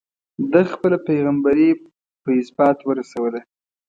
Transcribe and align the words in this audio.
ده 0.51 0.61
خپله 0.73 0.97
پيغمبري 1.07 1.69
په 2.21 2.29
ازبات 2.39 2.77
ورسوله. 2.83 3.41